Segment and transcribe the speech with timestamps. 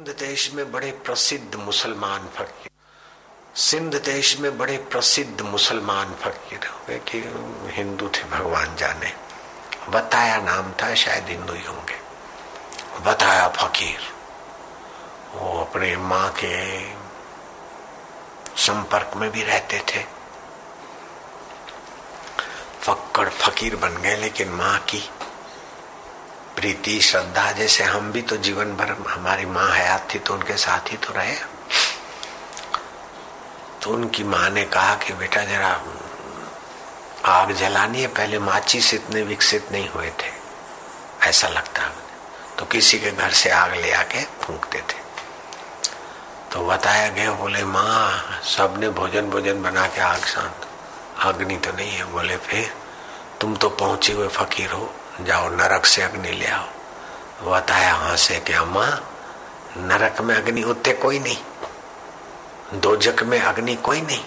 [0.00, 2.70] सिंध देश में बड़े प्रसिद्ध मुसलमान फकीर।
[3.54, 7.18] सिंध देश में बड़े प्रसिद्ध मुसलमान फकीर कि
[7.70, 9.12] हिंदू थे भगवान जाने।
[9.88, 11.98] बताया नाम था, शायद हिंदू ही होंगे।
[13.00, 13.98] बताया फकीर।
[15.34, 16.86] वो अपने माँ के
[18.56, 20.04] संपर्क में भी रहते थे।
[22.80, 25.10] फक्कड़ फकीर बन गए, लेकिन माँ की
[26.60, 30.92] प्रीति, श्रद्धा, जैसे हम भी तो जीवन भर हमारी माँ हयात थी तो उनके साथ
[30.92, 31.36] ही तो रहे।
[33.82, 35.82] तो उनकी माँ ने कहा कि, बेटा, जरा,
[37.24, 40.32] आग जलानी है, पहले माचिस इतने विकसित नहीं हुए थे।
[41.22, 41.92] ऐसा लगता है
[42.58, 44.98] तो किसी के घर से आग ले आके फूंकते थे।
[46.52, 50.66] तो बताया गया, बोले, माँ, सबने भोजन भोजन बना के आग शांत।
[51.22, 52.74] अग्नि तो नहीं है। बोले, फिर
[53.40, 58.40] तुम तो पहुँचे हुए फकीर हो। जाओ, नरक से अग्नि ले आओ। बताया हाँ से
[58.40, 58.86] कि अम्मा,
[59.76, 61.36] नरक में अग्नि होते कोई नहीं,
[62.74, 64.24] दोजक में अग्नि कोई नहीं।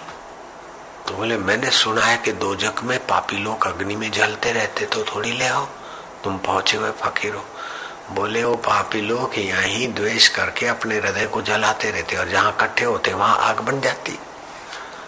[1.08, 4.86] तो बोले, मैंने सुना है कि दो दोजक में पापी लोग अग्नि में जलते रहते
[4.86, 5.66] तो थोड़ी ले आओ,
[6.24, 7.44] तुम पहुँचे हुए फकीर हो।
[8.10, 12.84] बोले, वो पापी लोग यही द्वेष करके अपने हृदय को जलाते रहते, और जहाँ इकट्ठे
[12.84, 14.18] होते, वहाँ आग बन जाती।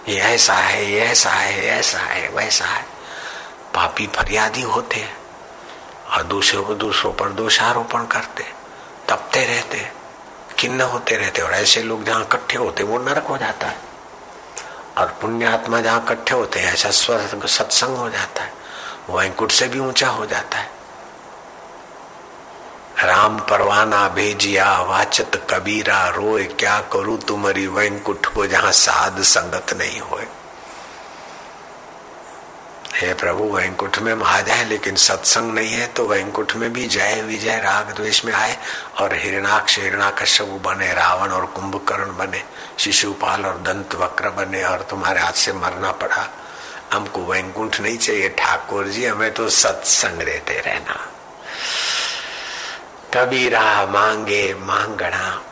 [0.08, 2.84] ये ऐसा है, ये ऐसा है ऐसा है, वैसा है।
[3.74, 5.15] पापी फरियादी होते हैं।
[6.10, 8.44] और दूसरों को दूसरों पर दोषारोपण करते,
[9.08, 9.92] तपते रहते,
[10.58, 13.78] खिन्न होते रहते और ऐसे लोग जहाँ इकट्ठे होते, वो नरक हो जाता है।
[14.98, 18.52] और पुण्यात्मा जहाँ इकट्ठे होते हैं, ऐसा स्वर्ग, सत्संग हो जाता है।
[19.10, 20.70] वैंकुट से भी ऊँचा हो जाता है।
[23.04, 30.00] राम परवाना भेजिया, वाचत कबीरा, रोए क्या करूँ तुम्हारी वैंकुट को जहाँ साध संगत नहीं
[30.00, 30.26] होए।
[32.96, 37.22] हे प्रभु, वैंकुंठ में आ जाए लेकिन सत्संग नहीं है तो वैंकुंठ में भी जय
[37.22, 38.56] विजय, राग द्वेष में आए,
[39.00, 42.42] और हिरणाक्ष, हिरणाकश्यप बने, रावण और कुंभकर्ण बने,
[42.78, 46.28] शिशुपाल और दंत वक्र बने, और तुम्हारे हाथ से मरना पड़ा।
[46.92, 50.96] हमको वैंकुंठ नहीं चाहिए, ठाकुर जी, हमें तो सत्संग रहते रहना।
[53.14, 55.42] कबीरा मांगे मांगना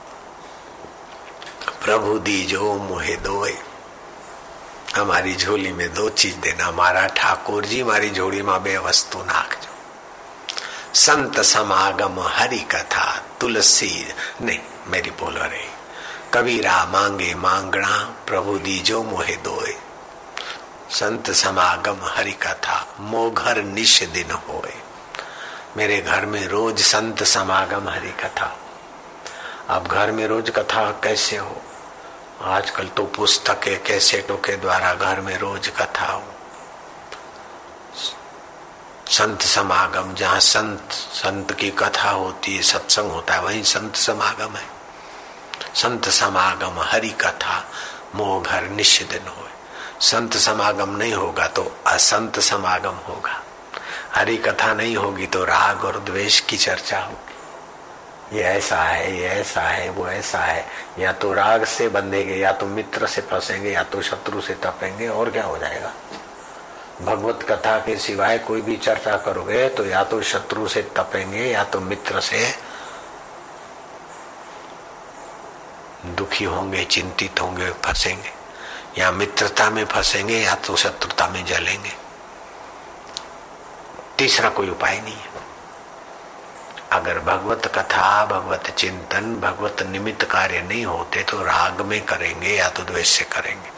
[1.84, 3.54] प्रभु दी जो मुहे दोए
[4.97, 9.72] हमारी झोली में दो चीज़ देना मारा ठाकुर जी मारी झोली में बे वस्तु नाखજો
[10.97, 13.05] संत समागम हरि कथा
[13.41, 13.91] तुलसी
[14.43, 14.59] नहीं
[14.91, 15.66] मेरी बोल रही
[16.34, 17.94] कबीरा मांगे मांगना
[18.28, 19.75] प्रभु दीजो मोहे दोए
[20.99, 22.76] संत समागम हरि कथा
[23.11, 24.75] मो घर निश दिन होए
[25.76, 28.55] मेरे घर में रोज संत समागम हरि कथा
[29.76, 31.62] अब घर में रोज कथा कैसे हो
[32.42, 36.22] आजकल तो पुस्तकें कैसेटों के द्वारा घर में रोज कथा हो।
[39.08, 44.56] संत समागम, जहाँ संत संत की कथा होती है, सत्संग होता है, वही संत समागम
[44.56, 44.66] है।
[45.74, 47.64] संत समागम हरि कथा,
[48.14, 49.42] मोह घर निश्चित दिन हो
[50.00, 53.42] संत समागम नहीं होगा तो असंत समागम होगा।
[54.14, 57.33] हरि कथा नहीं होगी तो राग और द्वेष की चर्चा होगी।
[58.34, 60.66] ये ऐसा है ये ऐसा है, वो ऐसा है।
[60.98, 65.08] या तो राग से बंधेंगे, या तो मित्र से फंसेंगे, या तो शत्रु से तपेंगे,
[65.08, 65.92] और क्या हो जाएगा?
[67.02, 71.64] भगवत कथा के सिवाय कोई भी चर्चा करोगे तो या तो शत्रु से तपेंगे, या
[71.64, 72.54] तो मित्र से
[76.06, 78.32] दुखी होंगे, चिंतित होंगे, फंसेंगे।
[79.00, 81.92] या मित्रता में फंसेंगे, या तो शत्रुता में जलेंगे।
[84.18, 85.44] तीसरा कोई उपाय नहीं है।
[86.94, 92.69] अगर भगवत कथा, भगवत चिंतन, भगवत निमित्त कार्य नहीं होते तो राग में करेंगे या
[92.69, 93.71] तो द्वेष से करेंगे।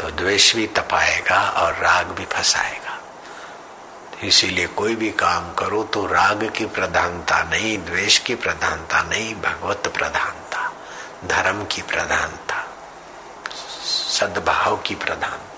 [0.00, 2.98] तो द्वेष भी तपाएगा और राग भी फंसाएगा।
[4.24, 9.92] इसीलिए कोई भी काम करो तो राग की प्रधानता नहीं, द्वेष की प्रधानता नहीं, भगवत
[9.98, 10.70] प्रधानता,
[11.26, 12.64] धर्म की प्रधानता,
[14.10, 15.51] सद्भाव की प्रधानता।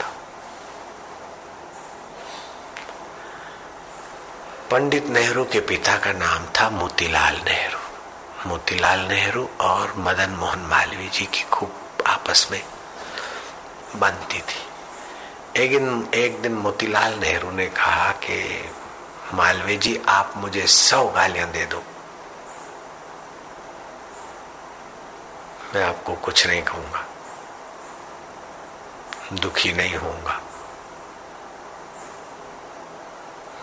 [4.75, 7.79] पंडित नेहरू के पिता का नाम था मोतीलाल नेहरू।
[8.49, 11.75] मोतीलाल नेहरू और मदन मोहन मालवीय जी की खूब
[12.07, 12.65] आपस में
[13.97, 14.67] बनती थी।
[15.63, 18.69] एक दिन एक दिन मोतीलाल नेहरू ने कहा कि,
[19.35, 21.83] मालवीय जी, आप मुझे सौ गालियाँ दे दो।
[25.75, 27.05] मैं आपको कुछ नहीं कहूँगा।
[29.33, 30.44] दुखी नहीं होऊँगा।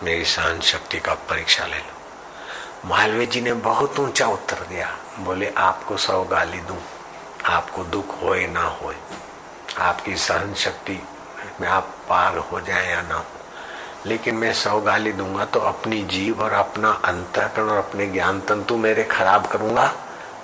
[0.02, 4.88] मेरी सहन शक्ति का परीक्षा ले लो। मालवीय जी ने बहुत ऊँचा उत्तर दिया।
[5.18, 6.76] बोले, आपको सौ गाली दू,
[7.46, 8.94] आपको दुख होए ना होए,
[9.78, 11.02] आपकी सहन शक्ति
[11.60, 13.24] में आप पार हो जाए या ना हो।
[14.06, 18.76] लेकिन मैं सौ गाली दूँगा तो अपनी जीव और अपना अंतकरण और अपने ज्ञान तंतु
[18.76, 19.92] मेरे खराब करूँगा?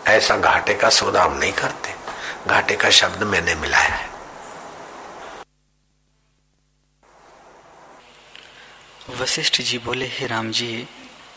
[0.06, 1.94] ऐसा घाटे का सौदा हम नहीं करते।
[2.46, 4.08] घाटे का शब्द मैंने मिलाया है।
[9.20, 10.86] वशिष्ठ जी बोले, हे राम जी,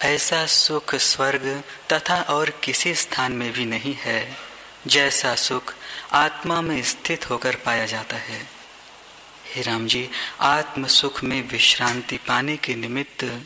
[0.01, 1.63] ऐसा सुख स्वर्ग
[1.93, 4.37] तथा और किसी स्थान में भी नहीं है,
[4.87, 5.73] जैसा सुख
[6.11, 8.47] आत्मा में स्थित होकर पाया जाता है।
[9.55, 13.41] हे राम जी, आत्म सुख में विश्रांति पाने के निमित्त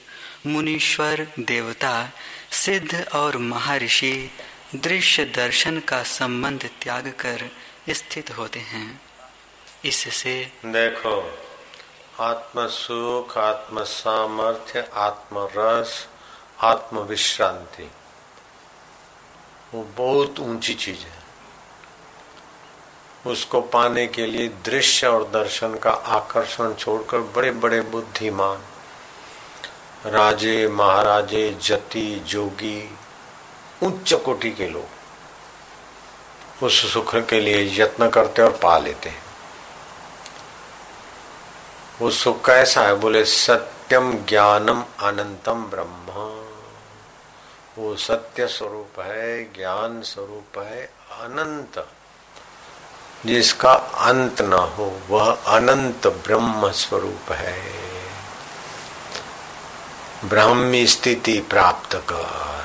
[0.48, 2.12] मुनीश्वर, देवता,
[2.52, 4.32] सिद्ध और महर्षि
[4.76, 7.50] दृश्य दर्शन का संबंध त्याग कर
[7.90, 9.02] स्थित होते हैं।
[9.86, 11.45] इससे देखो
[12.20, 16.08] आत्म सुख आत्म सामर्थ्य आत्म रस
[16.64, 17.92] आत्म विश्रांति
[19.74, 21.24] वो बहुत ऊँची चीज़ है।
[23.32, 28.64] उसको पाने के लिए दृश्य और दर्शन का आकर्षण छोड़कर बड़े बड़े बुद्धिमान,
[30.06, 32.98] राजे, महाराजे, जति, जोगी,
[33.84, 39.25] उच्च कोटि के लोग उस सुख के लिए यत्न करते और पा लेते हैं।
[42.02, 45.96] वो सुख कैसा है, बोले सत्यम ज्ञानम अनंतम ब्रह्म।
[47.78, 51.88] वो सत्य स्वरूप है, ज्ञान स्वरूप है, अनंत।
[53.26, 57.86] जिसका अंत न हो, वह अनंत ब्रह्म स्वरूप है।
[60.26, 62.65] ब्राह्मी स्थिति प्राप्त कर।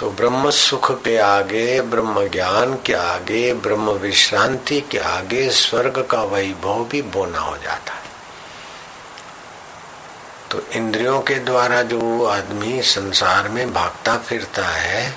[0.00, 6.22] तो ब्रह्म सुख के आगे, ब्रह्म ज्ञान के आगे, ब्रह्म विश्रांति के आगे स्वर्ग का
[6.22, 8.02] वैभव भी बोना हो जाता है।
[10.50, 15.14] तो इंद्रियों के द्वारा जो आदमी संसार में भागता फिरता है,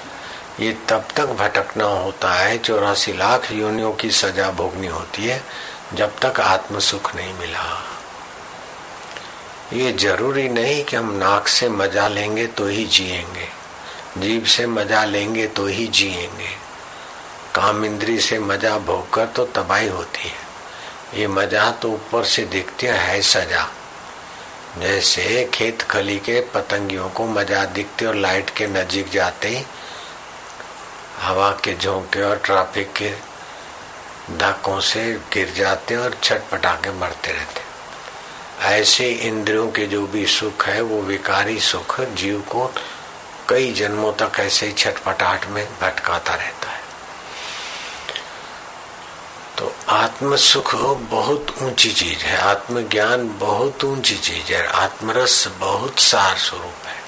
[0.60, 5.44] ये तब तक भटकना होता है, चौरासी लाख योनियों की सजा भोगनी होती है,
[5.94, 7.84] जब तक आत्म सुख नहीं मिला।
[9.74, 13.61] ये ज़रूरी नहीं कि हम नाक से मज़ा लेंगे तो ही जिएँगे।
[14.18, 16.50] जीव से मज़ा लेंगे तो ही जिएँगे।
[17.56, 22.88] काम इंद्री से मज़ा भोगकर तो तबाही होती है। ये मज़ा तो ऊपर से दिखती
[22.88, 23.68] है सजा।
[24.80, 29.63] जैसे खेत खली के पतंगियों को मज़ा दिखती और लाइट के नजीक जाते ही
[31.19, 33.10] हवा के झोंके और ट्रैफ़िक के
[34.38, 37.69] धक्कों से गिर जाते और छटपटा के मरते रहते।
[38.69, 42.72] ऐसे इंद्रियों के जो भी सुख है, वो विकारी सुख जीव को
[43.51, 46.81] कई जन्मों तक ऐसे ही छटपटाहट में भटकाता रहता है।
[49.57, 56.38] तो आत्म सुख बहुत ऊँची चीज़ है, आत्मज्ञान बहुत ऊँची चीज़ है, आत्मरस बहुत सार
[56.38, 57.01] स्वरूप है।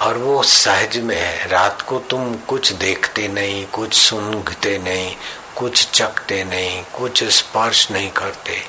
[0.00, 5.16] और वो सहज में है, रात को तुम कुछ देखते नहीं, कुछ सुनते नहीं,
[5.56, 8.62] कुछ चकते नहीं, कुछ स्पर्श नहीं करते,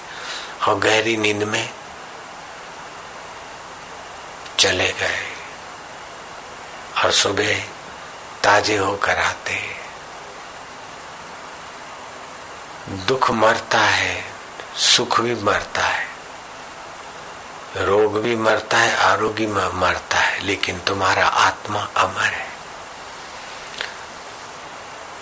[0.67, 1.69] और गहरी नींद में
[4.59, 5.32] चले गए।
[7.03, 7.59] और सुबह
[8.43, 9.83] ताजे होकर आते
[13.07, 14.23] दुख मरता है,
[14.77, 16.07] सुख भी मरता है,
[17.85, 22.53] रोग भी मरता है, आरोग्य मरता है, लेकिन तुम्हारा आत्मा अमर है।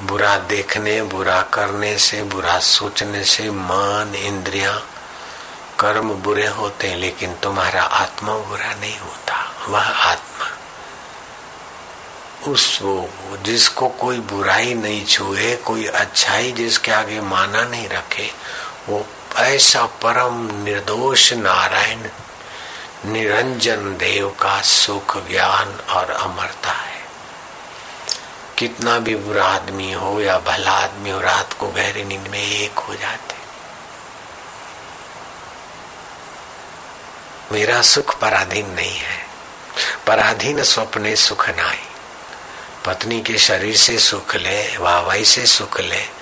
[0.04, 4.82] बुरा देखने, बुरा करने से, बुरा सोचने से मन, इंद्रिया,
[5.80, 10.31] कर्म बुरे होते हैं, लेकिन तुम्हारा आत्मा बुरा नहीं होता। वह आत्मा
[12.48, 12.80] उस
[13.42, 18.32] जिसको कोई बुराई नहीं छुए, कोई अच्छाई जिसके आगे माना नहीं रखे,
[18.90, 22.08] वो ऐसा परम निर्दोष नारायण,
[23.06, 27.02] निरंजन देव का सुख, ज्ञान और अमरता है।
[28.58, 32.80] कितना भी बुरा आदमी हो या भला आदमी हो, रात को गहरी नींद में एक
[32.80, 33.36] हो जाते।
[37.52, 39.26] मेरा सुख पराधीन नहीं है।
[40.08, 41.80] पराधीन स्वप्ने सुख नाई
[42.86, 46.22] पत्नी के शरीर से सुख ले वाहवाई से सुख ले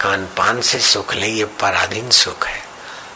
[0.00, 2.62] कान पान से सुख ले, ये पराधीन सुख है।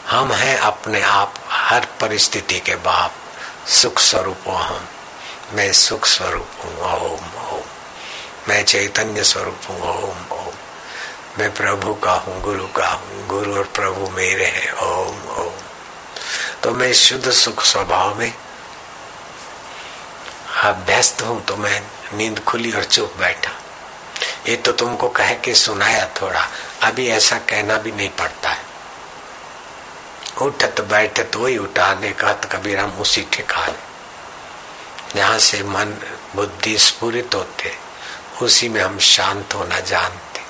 [0.09, 3.13] हम हैं अपने आप, हर परिस्थिति के बाप,
[3.69, 4.87] सुख स्वरूप हम।
[5.53, 7.63] मैं सुख स्वरूप हूँ, ओम ओम।
[8.49, 10.53] मैं चैतन्य स्वरूप हूँ, ओम ओम।
[11.39, 15.53] मैं प्रभु का हूँ, गुरु का हूँ, गुरु और प्रभु मेरे हैं, ओम ओम।
[16.63, 18.33] तो मैं शुद्ध सुख स्वभाव में
[20.63, 23.51] अभ्यस्त हूँ तो मैं नींद खुली और चुप बैठा।
[24.49, 26.47] ये तो तुमको कह के सुनाया थोड़ा।
[26.81, 28.63] अभी ऐसा कहना भी नहीं पड़ता है।
[30.41, 33.87] उठत बैठत वही उठाने का कबीर हम उसी ठिकाने।
[35.15, 37.75] जहाँ से मन बुद्धि स्फुरित होते,
[38.41, 40.41] उसी में हम शांत होना जानते।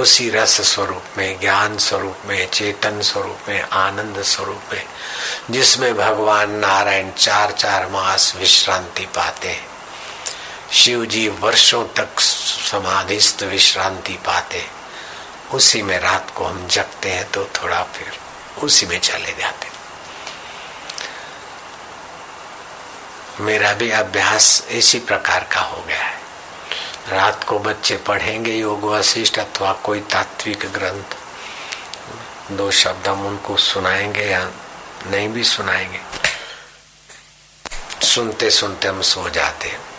[0.00, 4.86] उसी रस स्वरूप में, ज्ञान स्वरूप में, चेतन स्वरूप में, आनंद स्वरूप में,
[5.50, 9.73] जिसमें भगवान नारायण चार चार मास विश्रांति पाते हैं।
[10.74, 14.64] शिव जी वर्षों तक समाधिस्थ विश्रांति पाते।
[15.52, 18.12] उसी में रात को हम जगते हैं तो थोड़ा फिर
[18.64, 19.68] उसी में चले जाते।
[23.40, 26.18] मेरा भी अभ्यास इसी प्रकार का हो गया है।
[27.08, 31.16] रात को बच्चे पढ़ेंगे योग वशिष्ठ अथवा कोई तात्विक ग्रंथ।
[32.52, 34.44] दो शब्द हम उनको सुनाएँगे या
[35.06, 36.00] नहीं भी सुनाएँगे।
[38.06, 39.93] सुनते सुनते हम सो जाते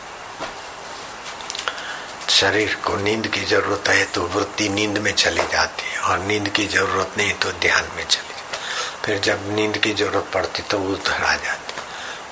[2.35, 6.49] शरीर को नींद की ज़रूरत है तो वृत्ति नींद में चली जाती है और नींद
[6.55, 8.57] की ज़रूरत नहीं तो ध्यान में चली जाती
[9.05, 11.73] फिर जब नींद की ज़रूरत पड़ती तो उधर आ जाती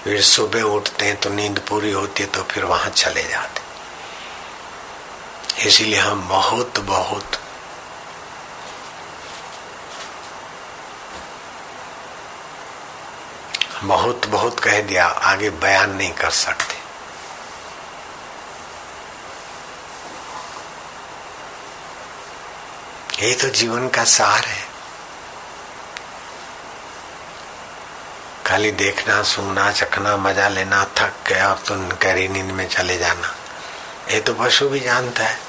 [0.04, 3.62] फिर सुबह उठते हैं तो नींद पूरी होती है तो फिर वहाँ चले जाते
[5.68, 7.40] इसीलिए हम बहुत बहुत
[13.84, 16.73] बहुत बहुत कह दिया, आगे बयान नहीं कर सकते।
[23.24, 24.64] ये तो जीवन का सार है।
[28.46, 33.36] खाली देखना, सुनना, चखना, मज़ा लेना, थक गया और तो गहरी नींद में चले जाना।
[34.12, 35.40] ये तो पशु भी जानता है।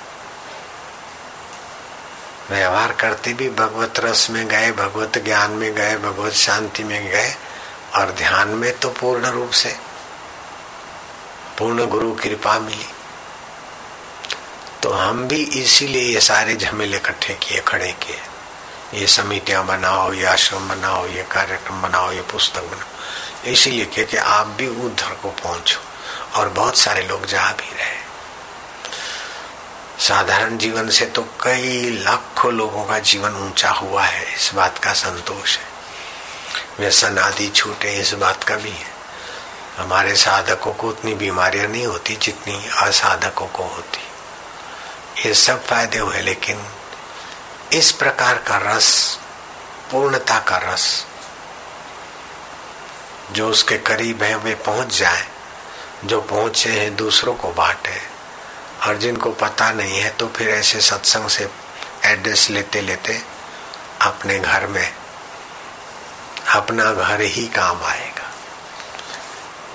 [2.51, 7.35] व्यवहार करते भी भगवत रस में गए, भगवत ज्ञान में गए, भगवत शांति में गए,
[7.95, 9.77] और ध्यान में तो पूर्ण रूप से,
[11.59, 12.94] पूर्ण गुरु कृपा मिली।
[14.85, 20.25] तो हम भी इसीलिए ये सारे झमेले इकट्ठे किए, खड़े किए। ये समितियाँ बनाओ, ये
[20.25, 25.81] आश्रम बनाओ, ये कार्यक्रम बनाओ, ये पुस्तक बनाओ। इसीलिए कि आप भी उधर को पहुंचो
[26.39, 27.97] और बहुत सारे लोग जा भी रहे
[29.99, 34.93] साधारण जीवन से तो कई लाखों लोगों का जीवन ऊँचा हुआ है, इस बात का
[34.93, 35.65] संतोष है।
[36.79, 38.93] व्यसन आदि छूटे, इस बात का भी है।
[39.77, 44.04] हमारे साधकों को उतनी बीमारियाँ नहीं होती जितनी असाधकों को होती।
[45.17, 46.65] ये सब फ़ायदे हुए, लेकिन
[47.73, 49.19] इस प्रकार का रस,
[49.91, 51.07] पूर्णता का रस,
[53.33, 55.27] जो उसके करीब है, वे पहुँच जाए,
[56.05, 58.01] जो पहुँचे हैं, दूसरों को बांटे।
[58.87, 61.49] और जिनको पता नहीं है तो फिर ऐसे सत्संग से
[62.05, 63.23] एड्रेस लेते लेते
[64.03, 64.95] अपने घर में
[66.55, 68.14] अपना घर ही काम आएगा।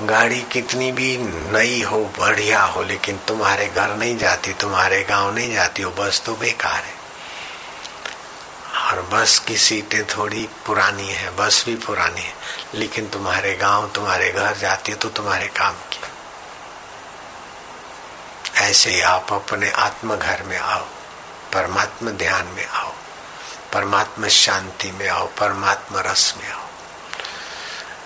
[0.01, 1.17] गाड़ी कितनी भी
[1.51, 6.21] नई हो, बढ़िया हो, लेकिन तुम्हारे घर नहीं जाती, तुम्हारे गाँव नहीं जाती हो बस
[6.25, 6.97] तो बेकार है।
[8.83, 12.33] और बस की सीटें थोड़ी पुरानी है, बस भी पुरानी है,
[12.73, 15.99] लेकिन तुम्हारे गाँव, तुम्हारे घर जाती है तो तुम्हारे काम की
[18.57, 20.85] ऐसे ही आप अपने आत्म घर में आओ,
[21.53, 22.93] परमात्मा ध्यान में आओ,
[23.73, 26.68] परमात्मा शांति में आओ, परमात्मा रस में आओ।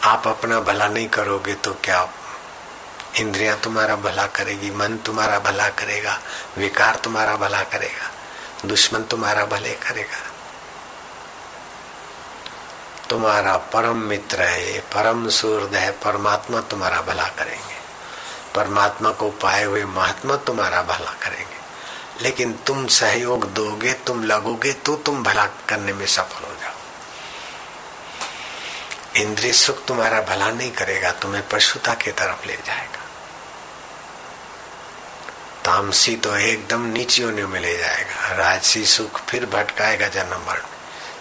[0.04, 2.10] आप अपना भला नहीं करोगे तो क्या?
[3.20, 6.20] इंद्रियाँ तुम्हारा भला करेगी, मन तुम्हारा भला करेगा,
[6.58, 8.12] विकार तुम्हारा भला करेगा,
[8.66, 10.18] दुश्मन तुम्हारा भले करेगा।
[13.10, 17.76] तुम्हारा परम मित्र है, परम सूर्य है, परमात्मा तुम्हारा भला करेंगे।
[18.56, 21.58] परमात्मा को पाए हुए महात्मा तुम्हारा भला करेंगे।
[22.22, 26.53] लेकिन तुम सहयोग दोगे, तुम लगोगे तो तुम भला करने में सफल हो
[29.16, 33.00] इंद्रिय सुख तुम्हारा भला नहीं करेगा, तुम्हें पशुता की तरफ़ ले जाएगा।
[35.66, 40.66] तामसी तो एकदम नीचियों में ले जाएगा। राजसी सुख फिर भटकाएगा जन्म मरण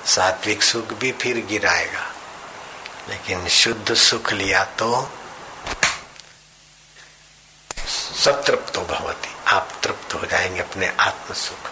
[0.07, 2.13] सात्विक सुख भी फिर गिराएगा।
[3.09, 5.13] लेकिन शुद्ध सुख लिया तो
[8.25, 11.72] सतृप्त भवती। आप तृप्त हो जाएँगे अपने आत्म सुख